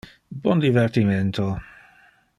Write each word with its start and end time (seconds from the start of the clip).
Bon 0.45 0.59
divertimento. 0.63 1.47